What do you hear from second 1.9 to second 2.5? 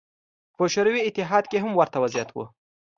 وضعیت و.